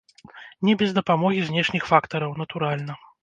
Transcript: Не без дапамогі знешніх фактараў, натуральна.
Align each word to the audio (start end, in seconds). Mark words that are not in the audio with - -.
Не 0.69 0.73
без 0.79 0.95
дапамогі 0.99 1.45
знешніх 1.51 1.83
фактараў, 1.91 2.35
натуральна. 2.43 2.93